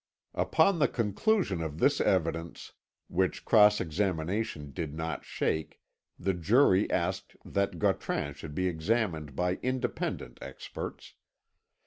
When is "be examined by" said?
8.55-9.57